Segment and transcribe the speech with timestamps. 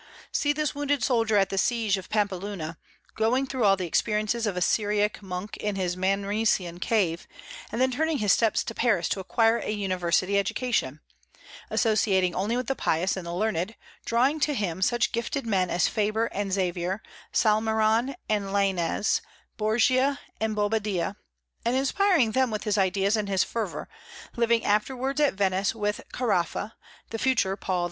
[0.31, 2.79] See this wounded soldier at the siege of Pampeluna,
[3.13, 7.27] going through all the experiences of a Syriac monk in his Manresan cave,
[7.71, 11.01] and then turning his steps to Paris to acquire a university education;
[11.69, 15.87] associating only with the pious and the learned, drawing to him such gifted men as
[15.87, 19.21] Faber and Xavier, Salmeron and Lainez,
[19.55, 21.15] Borgia and Bobadilla,
[21.63, 23.87] and inspiring them with his ideas and his fervor;
[24.35, 26.71] living afterwards, at Venice, with Caraffa
[27.11, 27.79] (the future Paul IV.)